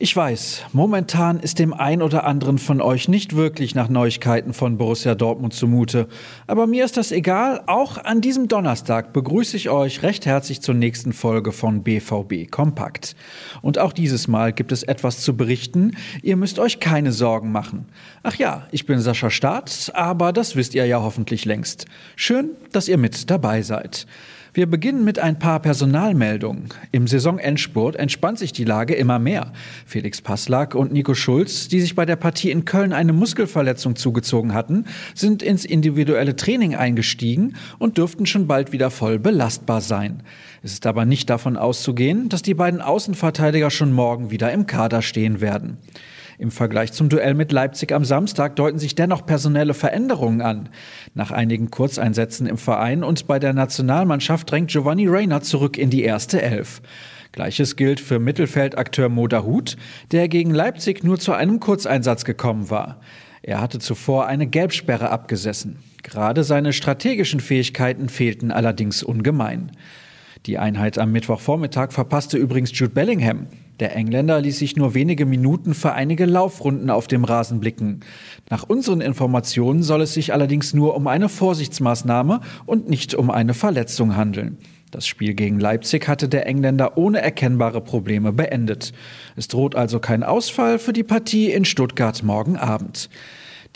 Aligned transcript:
Ich 0.00 0.14
weiß, 0.14 0.66
momentan 0.72 1.40
ist 1.40 1.58
dem 1.58 1.74
ein 1.74 2.02
oder 2.02 2.22
anderen 2.22 2.58
von 2.58 2.80
euch 2.80 3.08
nicht 3.08 3.34
wirklich 3.34 3.74
nach 3.74 3.88
Neuigkeiten 3.88 4.52
von 4.52 4.78
Borussia 4.78 5.16
Dortmund 5.16 5.54
zumute. 5.54 6.06
Aber 6.46 6.68
mir 6.68 6.84
ist 6.84 6.96
das 6.96 7.10
egal. 7.10 7.64
Auch 7.66 7.98
an 8.04 8.20
diesem 8.20 8.46
Donnerstag 8.46 9.12
begrüße 9.12 9.56
ich 9.56 9.70
euch 9.70 10.04
recht 10.04 10.24
herzlich 10.24 10.62
zur 10.62 10.76
nächsten 10.76 11.12
Folge 11.12 11.50
von 11.50 11.82
BVB 11.82 12.48
Kompakt. 12.48 13.16
Und 13.60 13.78
auch 13.78 13.92
dieses 13.92 14.28
Mal 14.28 14.52
gibt 14.52 14.70
es 14.70 14.84
etwas 14.84 15.20
zu 15.20 15.36
berichten. 15.36 15.96
Ihr 16.22 16.36
müsst 16.36 16.60
euch 16.60 16.78
keine 16.78 17.10
Sorgen 17.10 17.50
machen. 17.50 17.86
Ach 18.22 18.36
ja, 18.36 18.68
ich 18.70 18.86
bin 18.86 19.00
Sascha 19.00 19.30
Staat, 19.30 19.90
aber 19.94 20.32
das 20.32 20.54
wisst 20.54 20.76
ihr 20.76 20.86
ja 20.86 21.02
hoffentlich 21.02 21.44
längst. 21.44 21.86
Schön, 22.14 22.50
dass 22.70 22.86
ihr 22.86 22.98
mit 22.98 23.28
dabei 23.30 23.62
seid. 23.62 24.06
Wir 24.54 24.66
beginnen 24.66 25.04
mit 25.04 25.18
ein 25.18 25.38
paar 25.38 25.60
Personalmeldungen. 25.60 26.68
Im 26.90 27.06
Saisonendspurt 27.06 27.96
entspannt 27.96 28.38
sich 28.38 28.52
die 28.52 28.64
Lage 28.64 28.94
immer 28.94 29.18
mehr. 29.18 29.52
Felix 29.84 30.22
Passlack 30.22 30.74
und 30.74 30.92
Nico 30.92 31.14
Schulz, 31.14 31.68
die 31.68 31.80
sich 31.80 31.94
bei 31.94 32.06
der 32.06 32.16
Partie 32.16 32.50
in 32.50 32.64
Köln 32.64 32.92
eine 32.92 33.12
Muskelverletzung 33.12 33.96
zugezogen 33.96 34.54
hatten, 34.54 34.86
sind 35.14 35.42
ins 35.42 35.64
individuelle 35.64 36.34
Training 36.34 36.74
eingestiegen 36.74 37.56
und 37.78 37.98
dürften 37.98 38.24
schon 38.24 38.46
bald 38.46 38.72
wieder 38.72 38.90
voll 38.90 39.18
belastbar 39.18 39.82
sein. 39.82 40.22
Es 40.62 40.72
ist 40.72 40.86
aber 40.86 41.04
nicht 41.04 41.28
davon 41.28 41.56
auszugehen, 41.56 42.28
dass 42.28 42.42
die 42.42 42.54
beiden 42.54 42.80
Außenverteidiger 42.80 43.70
schon 43.70 43.92
morgen 43.92 44.30
wieder 44.30 44.50
im 44.52 44.66
Kader 44.66 45.02
stehen 45.02 45.40
werden. 45.40 45.76
Im 46.38 46.52
Vergleich 46.52 46.92
zum 46.92 47.08
Duell 47.08 47.34
mit 47.34 47.50
Leipzig 47.50 47.90
am 47.92 48.04
Samstag 48.04 48.54
deuten 48.54 48.78
sich 48.78 48.94
dennoch 48.94 49.26
personelle 49.26 49.74
Veränderungen 49.74 50.40
an. 50.40 50.68
Nach 51.14 51.32
einigen 51.32 51.72
Kurzeinsätzen 51.72 52.46
im 52.46 52.58
Verein 52.58 53.02
und 53.02 53.26
bei 53.26 53.40
der 53.40 53.52
Nationalmannschaft 53.52 54.48
drängt 54.48 54.70
Giovanni 54.70 55.08
Reyna 55.08 55.40
zurück 55.40 55.76
in 55.76 55.90
die 55.90 56.04
erste 56.04 56.40
Elf. 56.40 56.80
Gleiches 57.32 57.74
gilt 57.74 57.98
für 57.98 58.20
Mittelfeldakteur 58.20 59.08
Moda 59.08 59.42
Hut, 59.42 59.76
der 60.12 60.28
gegen 60.28 60.54
Leipzig 60.54 61.02
nur 61.02 61.18
zu 61.18 61.32
einem 61.32 61.58
Kurzeinsatz 61.58 62.24
gekommen 62.24 62.70
war. 62.70 63.00
Er 63.42 63.60
hatte 63.60 63.80
zuvor 63.80 64.26
eine 64.26 64.46
Gelbsperre 64.46 65.10
abgesessen. 65.10 65.78
Gerade 66.04 66.44
seine 66.44 66.72
strategischen 66.72 67.40
Fähigkeiten 67.40 68.08
fehlten 68.08 68.52
allerdings 68.52 69.02
ungemein. 69.02 69.72
Die 70.46 70.58
Einheit 70.58 70.98
am 70.98 71.10
Mittwochvormittag 71.10 71.90
verpasste 71.92 72.38
übrigens 72.38 72.70
Jude 72.78 72.94
Bellingham. 72.94 73.48
Der 73.80 73.94
Engländer 73.94 74.40
ließ 74.40 74.58
sich 74.58 74.76
nur 74.76 74.94
wenige 74.94 75.24
Minuten 75.24 75.72
für 75.72 75.92
einige 75.92 76.24
Laufrunden 76.24 76.90
auf 76.90 77.06
dem 77.06 77.24
Rasen 77.24 77.60
blicken. 77.60 78.00
Nach 78.50 78.64
unseren 78.64 79.00
Informationen 79.00 79.82
soll 79.82 80.02
es 80.02 80.14
sich 80.14 80.32
allerdings 80.32 80.74
nur 80.74 80.96
um 80.96 81.06
eine 81.06 81.28
Vorsichtsmaßnahme 81.28 82.40
und 82.66 82.88
nicht 82.88 83.14
um 83.14 83.30
eine 83.30 83.54
Verletzung 83.54 84.16
handeln. 84.16 84.58
Das 84.90 85.06
Spiel 85.06 85.34
gegen 85.34 85.60
Leipzig 85.60 86.08
hatte 86.08 86.28
der 86.28 86.46
Engländer 86.46 86.96
ohne 86.96 87.20
erkennbare 87.20 87.80
Probleme 87.80 88.32
beendet. 88.32 88.92
Es 89.36 89.46
droht 89.46 89.74
also 89.76 90.00
kein 90.00 90.22
Ausfall 90.22 90.78
für 90.78 90.94
die 90.94 91.04
Partie 91.04 91.52
in 91.52 91.64
Stuttgart 91.64 92.22
morgen 92.22 92.56
Abend 92.56 93.10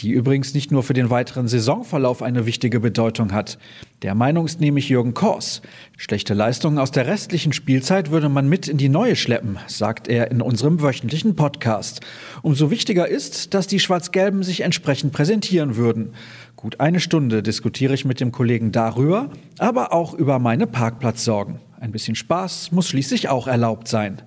die 0.00 0.10
übrigens 0.10 0.54
nicht 0.54 0.72
nur 0.72 0.82
für 0.82 0.94
den 0.94 1.10
weiteren 1.10 1.48
Saisonverlauf 1.48 2.22
eine 2.22 2.46
wichtige 2.46 2.80
Bedeutung 2.80 3.32
hat. 3.32 3.58
Der 4.02 4.14
Meinung 4.14 4.46
ist 4.46 4.60
nämlich 4.60 4.88
Jürgen 4.88 5.14
Kors. 5.14 5.62
Schlechte 5.96 6.34
Leistungen 6.34 6.78
aus 6.78 6.90
der 6.90 7.06
restlichen 7.06 7.52
Spielzeit 7.52 8.10
würde 8.10 8.28
man 8.28 8.48
mit 8.48 8.68
in 8.68 8.78
die 8.78 8.88
neue 8.88 9.16
schleppen, 9.16 9.58
sagt 9.68 10.08
er 10.08 10.30
in 10.30 10.42
unserem 10.42 10.82
wöchentlichen 10.82 11.36
Podcast. 11.36 12.00
Umso 12.42 12.70
wichtiger 12.70 13.06
ist, 13.06 13.54
dass 13.54 13.66
die 13.66 13.80
Schwarz-Gelben 13.80 14.42
sich 14.42 14.62
entsprechend 14.62 15.12
präsentieren 15.12 15.76
würden. 15.76 16.14
Gut 16.56 16.80
eine 16.80 17.00
Stunde 17.00 17.42
diskutiere 17.42 17.94
ich 17.94 18.04
mit 18.04 18.20
dem 18.20 18.32
Kollegen 18.32 18.72
darüber, 18.72 19.30
aber 19.58 19.92
auch 19.92 20.14
über 20.14 20.38
meine 20.38 20.66
Parkplatzsorgen. 20.66 21.60
Ein 21.80 21.92
bisschen 21.92 22.14
Spaß 22.14 22.70
muss 22.72 22.88
schließlich 22.88 23.28
auch 23.28 23.48
erlaubt 23.48 23.88
sein. 23.88 24.22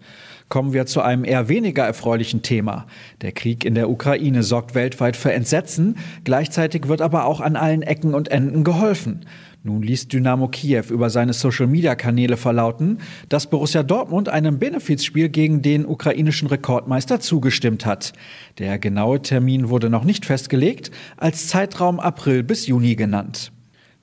Kommen 0.47 0.73
wir 0.73 0.85
zu 0.85 1.01
einem 1.01 1.25
eher 1.25 1.49
weniger 1.49 1.83
erfreulichen 1.83 2.43
Thema. 2.43 2.85
Der 3.21 3.31
Krieg 3.31 3.65
in 3.65 3.73
der 3.73 3.89
Ukraine 3.89 4.43
sorgt 4.43 4.75
weltweit 4.75 5.15
für 5.15 5.33
Entsetzen, 5.33 5.97
gleichzeitig 6.23 6.87
wird 6.87 7.01
aber 7.01 7.25
auch 7.25 7.41
an 7.41 7.55
allen 7.55 7.81
Ecken 7.81 8.13
und 8.13 8.27
Enden 8.27 8.63
geholfen. 8.63 9.25
Nun 9.63 9.81
ließ 9.81 10.09
Dynamo 10.09 10.47
Kiew 10.47 10.83
über 10.91 11.09
seine 11.09 11.33
Social-Media-Kanäle 11.33 12.37
verlauten, 12.37 12.99
dass 13.29 13.49
Borussia 13.49 13.81
Dortmund 13.81 14.29
einem 14.29 14.59
Benefizspiel 14.59 15.29
gegen 15.29 15.63
den 15.63 15.87
ukrainischen 15.87 16.47
Rekordmeister 16.47 17.19
zugestimmt 17.19 17.87
hat. 17.87 18.13
Der 18.59 18.77
genaue 18.77 19.23
Termin 19.23 19.69
wurde 19.69 19.89
noch 19.89 20.03
nicht 20.03 20.27
festgelegt, 20.27 20.91
als 21.17 21.47
Zeitraum 21.47 21.99
April 21.99 22.43
bis 22.43 22.67
Juni 22.67 22.95
genannt. 22.95 23.51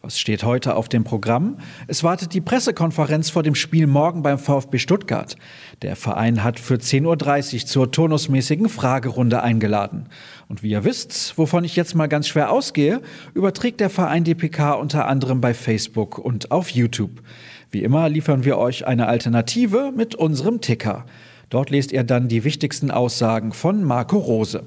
Was 0.05 0.19
steht 0.19 0.43
heute 0.43 0.75
auf 0.75 0.89
dem 0.89 1.05
Programm? 1.05 1.59
Es 1.87 2.03
wartet 2.03 2.35
die 2.35 2.41
Pressekonferenz 2.41 3.31
vor 3.31 3.45
dem 3.45 3.55
Spiel 3.55 3.87
morgen 3.87 4.25
beim 4.25 4.37
VfB 4.37 4.79
Stuttgart. 4.79 5.37
Der 5.83 5.95
Verein 5.95 6.43
hat 6.43 6.59
für 6.59 6.75
10.30 6.75 7.55
Uhr 7.55 7.67
zur 7.67 7.93
turnusmäßigen 7.93 8.69
Fragerunde 8.69 9.45
eingeladen. 9.45 10.09
Und 10.49 10.65
wie 10.65 10.71
ihr 10.71 10.83
wisst, 10.83 11.39
wovon 11.39 11.63
ich 11.63 11.77
jetzt 11.77 11.95
mal 11.95 12.09
ganz 12.09 12.27
schwer 12.27 12.51
ausgehe, 12.51 13.01
überträgt 13.35 13.79
der 13.79 13.91
Verein 13.91 14.25
die 14.25 14.35
PK 14.35 14.73
unter 14.73 15.07
anderem 15.07 15.41
bei 15.41 15.55
Facebook 15.55 16.19
und 16.19 16.51
auf 16.51 16.71
YouTube. 16.71 17.23
Wie 17.71 17.85
immer 17.85 18.09
liefern 18.09 18.45
wir 18.45 18.59
euch 18.59 18.85
eine 18.85 19.07
Alternative 19.07 19.93
mit 19.97 20.17
unserem 20.17 20.61
Ticker. 20.61 21.07
Dort 21.49 21.71
lest 21.71 21.93
ihr 21.93 22.03
dann 22.03 22.27
die 22.27 22.43
wichtigsten 22.43 22.91
Aussagen 22.91 23.53
von 23.53 23.85
Marco 23.85 24.19
Rose. 24.19 24.67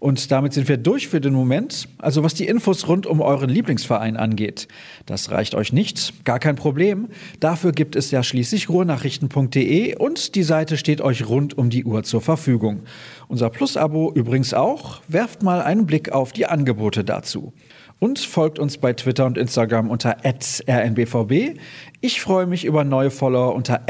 Und 0.00 0.30
damit 0.30 0.52
sind 0.52 0.68
wir 0.68 0.76
durch 0.76 1.08
für 1.08 1.20
den 1.20 1.32
Moment. 1.32 1.88
Also 1.98 2.22
was 2.22 2.34
die 2.34 2.46
Infos 2.46 2.86
rund 2.86 3.06
um 3.06 3.20
euren 3.20 3.50
Lieblingsverein 3.50 4.16
angeht. 4.16 4.68
Das 5.06 5.30
reicht 5.32 5.56
euch 5.56 5.72
nicht, 5.72 6.24
gar 6.24 6.38
kein 6.38 6.54
Problem. 6.54 7.08
Dafür 7.40 7.72
gibt 7.72 7.96
es 7.96 8.12
ja 8.12 8.22
schließlich 8.22 8.68
ruhrnachrichten.de 8.68 9.96
und 9.96 10.36
die 10.36 10.42
Seite 10.44 10.76
steht 10.76 11.00
euch 11.00 11.28
rund 11.28 11.58
um 11.58 11.68
die 11.68 11.84
Uhr 11.84 12.04
zur 12.04 12.20
Verfügung. 12.20 12.82
Unser 13.26 13.50
Plus-Abo 13.50 14.12
übrigens 14.14 14.54
auch. 14.54 15.00
Werft 15.08 15.42
mal 15.42 15.62
einen 15.62 15.86
Blick 15.86 16.12
auf 16.12 16.32
die 16.32 16.46
Angebote 16.46 17.02
dazu. 17.02 17.52
Und 17.98 18.20
folgt 18.20 18.60
uns 18.60 18.78
bei 18.78 18.92
Twitter 18.92 19.26
und 19.26 19.36
Instagram 19.36 19.90
unter 19.90 20.18
rnbvb. 20.22 21.58
Ich 22.00 22.20
freue 22.20 22.46
mich 22.46 22.64
über 22.64 22.84
neue 22.84 23.10
Follower 23.10 23.56
unter 23.56 23.80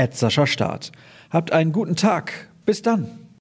Start. 0.46 0.92
Habt 1.28 1.52
einen 1.52 1.72
guten 1.72 1.94
Tag. 1.94 2.48
Bis 2.64 2.80
dann. 2.80 3.27